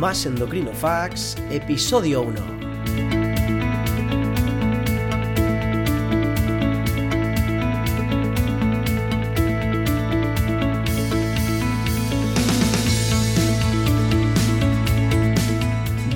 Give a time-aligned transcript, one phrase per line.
[0.00, 2.40] Más Endocrino Facts, episodio 1.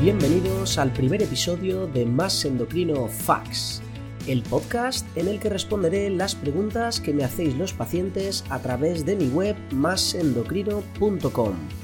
[0.01, 3.83] Bienvenidos al primer episodio de Más Endocrino Facts,
[4.27, 9.05] el podcast en el que responderé las preguntas que me hacéis los pacientes a través
[9.05, 11.84] de mi web másendocrino.com.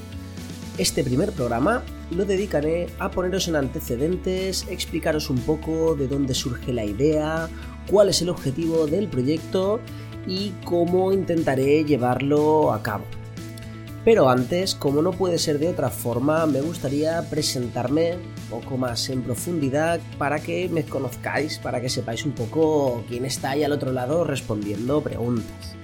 [0.81, 6.73] Este primer programa lo dedicaré a poneros en antecedentes, explicaros un poco de dónde surge
[6.73, 7.49] la idea,
[7.87, 9.79] cuál es el objetivo del proyecto
[10.25, 13.03] y cómo intentaré llevarlo a cabo.
[14.03, 19.07] Pero antes, como no puede ser de otra forma, me gustaría presentarme un poco más
[19.09, 23.73] en profundidad para que me conozcáis, para que sepáis un poco quién está ahí al
[23.73, 25.75] otro lado respondiendo preguntas.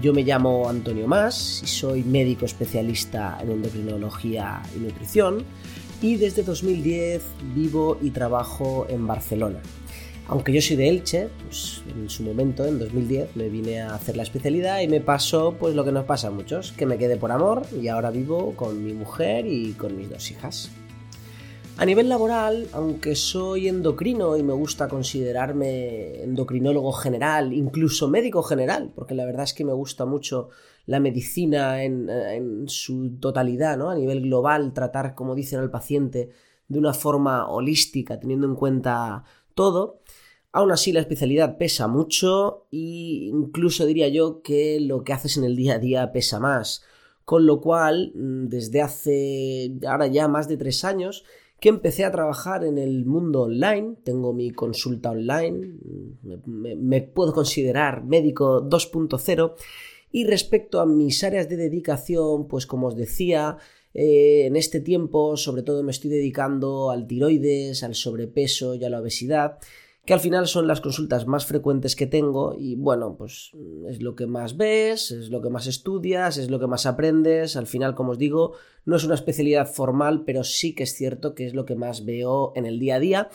[0.00, 5.42] Yo me llamo Antonio Más y soy médico especialista en endocrinología y nutrición
[6.00, 7.20] y desde 2010
[7.54, 9.58] vivo y trabajo en Barcelona.
[10.28, 14.16] Aunque yo soy de Elche, pues en su momento, en 2010, me vine a hacer
[14.16, 17.16] la especialidad y me pasó pues lo que nos pasa a muchos, que me quedé
[17.16, 20.70] por amor y ahora vivo con mi mujer y con mis dos hijas.
[21.78, 28.90] A nivel laboral, aunque soy endocrino y me gusta considerarme endocrinólogo general, incluso médico general,
[28.96, 30.48] porque la verdad es que me gusta mucho
[30.86, 33.90] la medicina en, su totalidad, ¿no?
[33.90, 36.30] A nivel global, tratar, como dicen al paciente,
[36.66, 39.22] de una forma holística, teniendo en cuenta
[39.54, 40.00] todo.
[40.50, 45.44] Aún así, la especialidad pesa mucho e incluso diría yo que lo que haces en
[45.44, 46.82] el día a día pesa más.
[47.24, 51.24] Con lo cual, mm, desde hace ahora ya más de tres años,
[51.60, 55.74] que empecé a trabajar en el mundo online, tengo mi consulta online,
[56.46, 59.54] me, puedo considerar médico 2.0
[60.12, 63.58] y respecto a mis áreas de dedicación, pues como os decía,
[63.92, 68.90] eh, en este tiempo sobre todo me estoy dedicando al tiroides, al sobrepeso y a
[68.90, 69.58] la obesidad
[70.08, 73.50] que al final son las consultas más frecuentes que tengo y bueno, pues
[73.90, 77.56] es lo que más ves, es lo que más estudias, es lo que más aprendes,
[77.56, 78.54] al final como os digo,
[78.86, 82.06] no es una especialidad formal, pero sí que es cierto que es lo que más
[82.06, 83.28] veo en el día a día,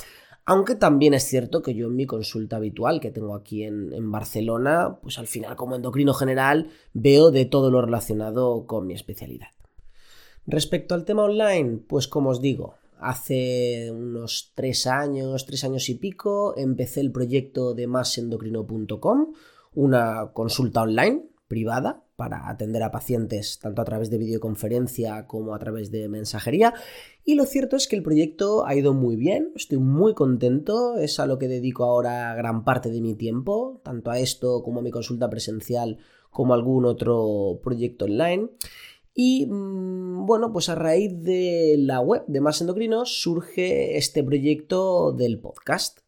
[0.45, 4.11] aunque también es cierto que yo en mi consulta habitual que tengo aquí en, en
[4.11, 9.49] Barcelona, pues al final como endocrino general veo de todo lo relacionado con mi especialidad.
[10.47, 15.95] Respecto al tema online, pues como os digo, Hace unos tres años, tres años y
[15.95, 19.33] pico, empecé el proyecto de masendocrino.com,
[19.73, 25.59] una consulta online privada para atender a pacientes tanto a través de videoconferencia como a
[25.59, 26.73] través de mensajería.
[27.25, 31.19] Y lo cierto es que el proyecto ha ido muy bien, estoy muy contento, es
[31.19, 34.83] a lo que dedico ahora gran parte de mi tiempo, tanto a esto como a
[34.83, 35.97] mi consulta presencial
[36.29, 38.49] como a algún otro proyecto online.
[39.13, 45.11] Y mm, bueno, pues a raíz de la web de Más Endocrinos surge este proyecto
[45.11, 45.99] del podcast.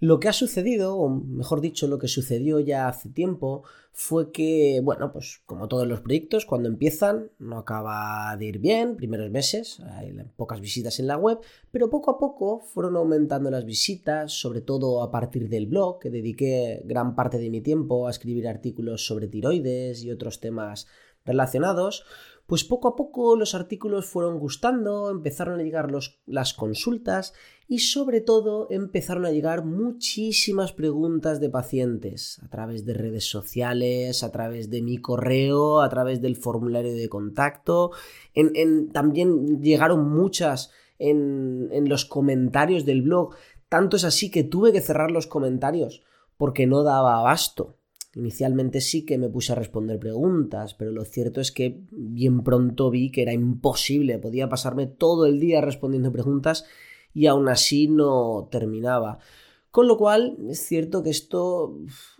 [0.00, 4.80] Lo que ha sucedido, o mejor dicho, lo que sucedió ya hace tiempo, fue que,
[4.82, 9.78] bueno, pues como todos los proyectos, cuando empiezan no acaba de ir bien, primeros meses,
[9.80, 11.38] hay pocas visitas en la web,
[11.70, 16.08] pero poco a poco fueron aumentando las visitas, sobre todo a partir del blog, que
[16.08, 20.86] dediqué gran parte de mi tiempo a escribir artículos sobre tiroides y otros temas
[21.24, 22.04] relacionados,
[22.50, 25.88] pues poco a poco los artículos fueron gustando, empezaron a llegar
[26.26, 27.32] las consultas
[27.68, 34.24] y sobre todo empezaron a llegar muchísimas preguntas de pacientes a través de redes sociales,
[34.24, 37.92] a través de mi correo, a través del formulario de contacto.
[38.92, 43.36] también llegaron muchas en, en los comentarios del blog.
[43.68, 46.02] Tanto es así que tuve que cerrar los comentarios
[46.36, 47.76] porque no daba abasto.
[48.14, 52.90] Inicialmente sí que me puse a responder preguntas, pero lo cierto es que bien pronto
[52.90, 56.64] vi que era imposible, podía pasarme todo el día respondiendo preguntas
[57.14, 59.18] y aún así no terminaba.
[59.70, 61.78] Con lo cual, es cierto que esto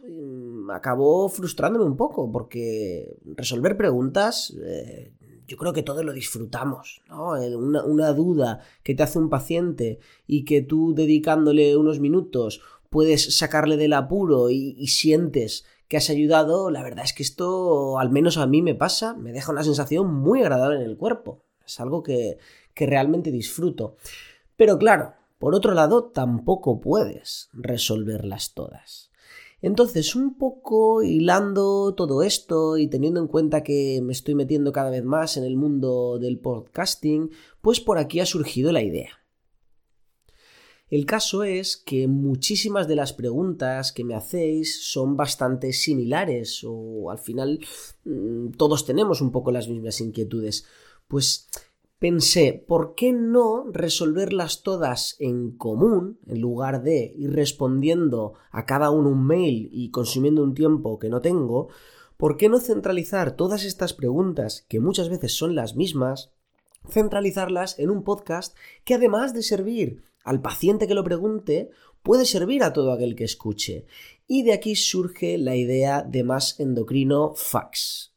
[0.08, 5.12] mm, acabó frustrándome un poco, porque resolver preguntas, eh,
[5.48, 7.36] yo creo que todos lo disfrutamos, ¿no?
[7.36, 9.98] Eh, una, duda que te hace un paciente
[10.28, 16.70] y que tú dedicándole unos minutos puedes sacarle del apuro y sientes que has ayudado,
[16.70, 20.14] la verdad es que esto, al menos a mí me pasa, me deja una sensación
[20.14, 21.42] muy agradable en el cuerpo.
[21.66, 22.38] Es algo que,
[22.74, 23.96] que realmente disfruto.
[24.56, 29.10] Pero claro, por otro lado, tampoco puedes resolverlas todas.
[29.62, 34.90] Entonces, un poco hilando todo esto y teniendo en cuenta que me estoy metiendo cada
[34.90, 37.32] vez más en el mundo del podcasting,
[37.62, 39.19] pues por aquí ha surgido la idea.
[40.90, 47.12] El caso es que muchísimas de las preguntas que me hacéis son bastante similares o
[47.12, 47.60] al final
[48.04, 50.64] mm, todos tenemos un poco las mismas inquietudes.
[51.06, 51.48] Pues
[52.00, 58.90] pensé, ¿por qué no resolverlas todas en común en lugar de ir respondiendo a cada
[58.90, 61.68] uno un mail y consumiendo un tiempo que no tengo?
[62.16, 66.32] ¿Por qué no centralizar todas estas preguntas, que muchas veces son las mismas,
[66.88, 71.70] centralizarlas en un podcast que además de servir al paciente que lo pregunte,
[72.02, 73.86] puede servir a todo aquel que escuche?
[74.26, 78.14] Y de aquí surge la idea de más endocrino fax.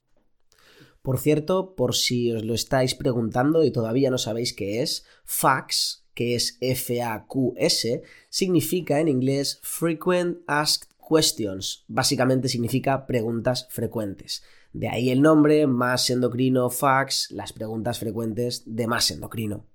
[1.02, 6.06] Por cierto, por si os lo estáis preguntando y todavía no sabéis qué es, FAQS,
[6.14, 11.84] que es F-A-Q-S, significa en inglés Frequent Asked Questions.
[11.88, 14.44] Básicamente significa preguntas frecuentes.
[14.72, 19.66] De ahí el nombre, más endocrino, fax, las preguntas frecuentes de más endocrino.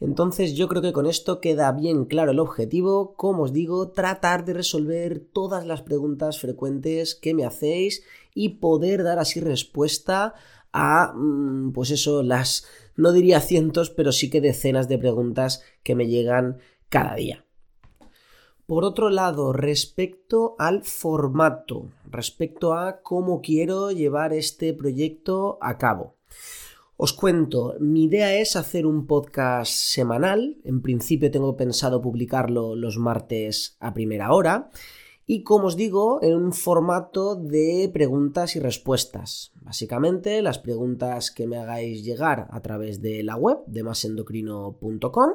[0.00, 4.44] Entonces yo creo que con esto queda bien claro el objetivo, como os digo, tratar
[4.44, 8.04] de resolver todas las preguntas frecuentes que me hacéis
[8.34, 10.34] y poder dar así respuesta
[10.72, 15.94] a, mm, pues eso, las, no diría cientos, pero sí que decenas de preguntas que
[15.94, 16.58] me llegan
[16.88, 17.44] cada día.
[18.66, 26.16] Por otro lado, respecto al formato, respecto a cómo quiero llevar este proyecto a cabo.
[26.96, 32.98] Os cuento, mi idea es hacer un podcast semanal, en principio tengo pensado publicarlo los
[32.98, 34.70] martes a primera hora,
[35.26, 39.50] y como os digo, en un formato de preguntas y respuestas.
[39.60, 45.30] Básicamente, las preguntas que me hagáis llegar a través de la web de masendocrino.com,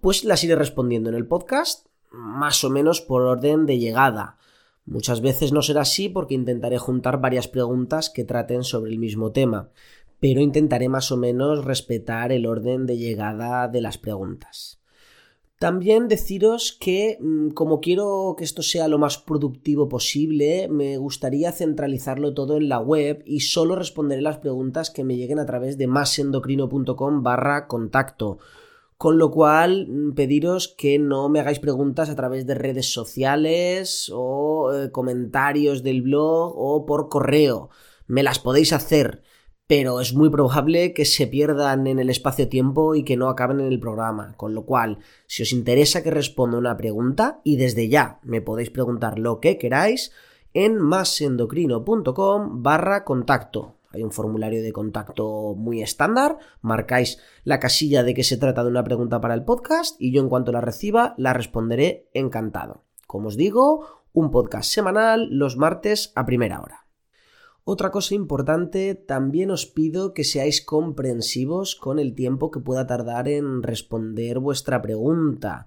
[0.00, 4.38] pues las iré respondiendo en el podcast, más o menos por orden de llegada.
[4.86, 9.32] Muchas veces no será así porque intentaré juntar varias preguntas que traten sobre el mismo
[9.32, 9.70] tema
[10.20, 14.78] pero intentaré más o menos respetar el orden de llegada de las preguntas.
[15.58, 21.50] También deciros que, mm, como quiero que esto sea lo más productivo posible, me gustaría
[21.50, 25.76] centralizarlo todo en la web y solo responderé las preguntas que me lleguen a través
[25.76, 28.38] de masendocrino.com barra contacto.
[28.96, 34.12] Con lo cual, mm, pediros que no me hagáis preguntas a través de redes sociales
[34.14, 37.70] o eh, comentarios del blog o por correo.
[38.06, 39.22] Me las podéis hacer
[39.68, 43.66] pero es muy probable que se pierdan en el espacio-tiempo y que no acaben en
[43.66, 44.34] el programa.
[44.38, 48.70] Con lo cual, si os interesa que responda una pregunta, y desde ya me podéis
[48.70, 50.10] preguntar lo que queráis,
[50.54, 53.74] en masendocrino.com barra contacto.
[53.90, 58.70] Hay un formulario de contacto muy estándar, marcáis la casilla de que se trata de
[58.70, 62.84] una pregunta para el podcast y yo en cuanto la reciba la responderé encantado.
[63.06, 66.87] Como os digo, un podcast semanal los martes a primera hora.
[67.70, 73.28] Otra cosa importante, también os pido que seáis comprensivos con el tiempo que pueda tardar
[73.28, 75.66] en responder vuestra pregunta.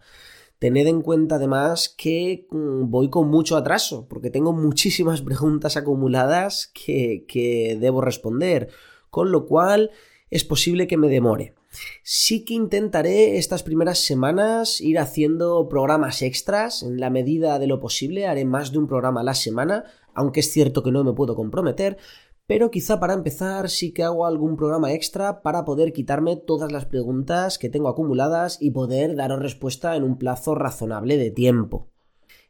[0.57, 6.71] Tened en cuenta además que mm, voy con mucho atraso, porque tengo muchísimas preguntas acumuladas
[6.73, 8.69] que, que debo responder,
[9.11, 9.91] con lo cual
[10.31, 11.53] es posible que me demore.
[12.03, 17.79] Sí que intentaré estas primeras semanas ir haciendo programas extras en la medida de lo
[17.79, 21.13] posible, haré más de un programa a la semana aunque es cierto que no me
[21.13, 21.97] puedo comprometer,
[22.47, 26.85] pero quizá para empezar sí que hago algún programa extra para poder quitarme todas las
[26.85, 31.90] preguntas que tengo acumuladas y poder daros respuesta en un plazo razonable de tiempo.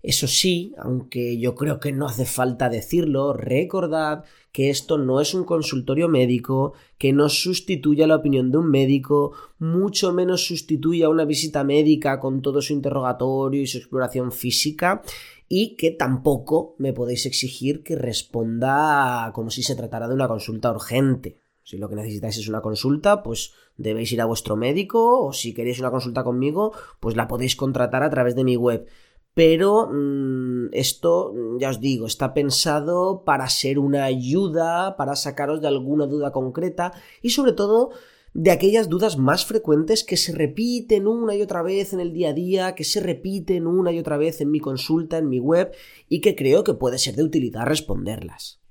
[0.03, 5.33] Eso sí, aunque yo creo que no hace falta decirlo, recordad que esto no es
[5.33, 11.09] un consultorio médico, que no sustituye la opinión de un médico, mucho menos sustituye a
[11.09, 15.03] una visita médica con todo su interrogatorio y su exploración física,
[15.47, 20.71] y que tampoco me podéis exigir que responda como si se tratara de una consulta
[20.71, 21.37] urgente.
[21.63, 25.53] Si lo que necesitáis es una consulta, pues debéis ir a vuestro médico o si
[25.53, 28.87] queréis una consulta conmigo, pues la podéis contratar a través de mi web.
[29.33, 35.67] Pero mm, esto, ya os digo, está pensado para ser una ayuda, para sacaros de
[35.67, 37.91] alguna duda concreta y sobre todo
[38.33, 42.29] de aquellas dudas más frecuentes que se repiten una y otra vez en el día
[42.29, 45.73] a día, que se repiten una y otra vez en mi consulta, en mi web,
[46.07, 48.61] y que creo que puede ser de utilidad responderlas.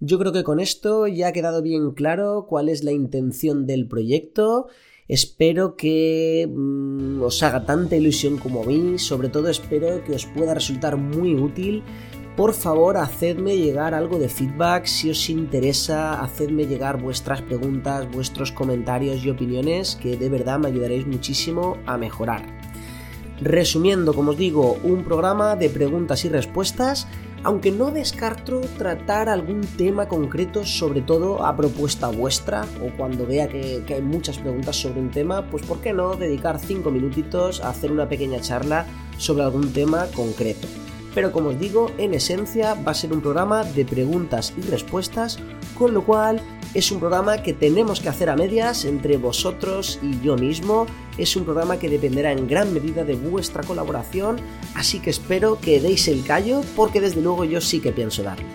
[0.00, 3.88] Yo creo que con esto ya ha quedado bien claro cuál es la intención del
[3.88, 4.68] proyecto.
[5.08, 10.26] Espero que mm, os haga tanta ilusión como a mí, sobre todo espero que os
[10.26, 11.82] pueda resultar muy útil.
[12.36, 14.84] Por favor hacedme llegar algo de feedback.
[14.84, 20.68] Si os interesa, hacedme llegar vuestras preguntas, vuestros comentarios y opiniones que de verdad me
[20.68, 22.44] ayudaréis muchísimo a mejorar.
[23.40, 27.08] Resumiendo, como os digo, un programa de preguntas y respuestas,
[27.44, 33.48] aunque no descarto tratar algún tema concreto, sobre todo a propuesta vuestra, o cuando vea
[33.48, 37.60] que, que hay muchas preguntas sobre un tema, pues ¿por qué no dedicar 5 minutitos
[37.62, 40.66] a hacer una pequeña charla sobre algún tema concreto?
[41.14, 45.38] pero como os digo, en esencia va a ser un programa de preguntas y respuestas,
[45.76, 46.40] con lo cual
[46.78, 50.86] es un programa que tenemos que hacer a medias entre vosotros y yo mismo.
[51.16, 54.36] Es un programa que dependerá en gran medida de vuestra colaboración,
[54.74, 58.46] así que espero que deis el callo porque desde luego yo sí que pienso darlo.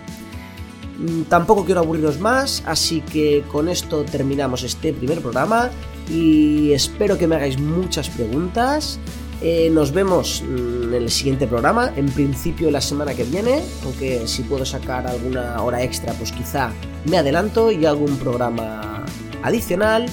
[1.00, 5.70] Mm, tampoco quiero aburriros más, así que con esto terminamos este primer programa
[6.10, 9.00] y espero que me hagáis muchas preguntas.
[9.46, 14.26] Eh, nos vemos mm, en el siguiente programa, en principio la semana que viene, aunque
[14.26, 16.72] si puedo sacar alguna hora extra, pues quizá
[17.04, 19.04] me adelanto y hago un programa
[19.44, 20.06] adicional.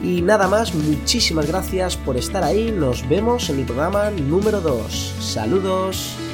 [0.00, 5.14] Y nada más, muchísimas gracias por estar ahí, nos vemos en mi programa número 2.
[5.18, 6.27] Saludos.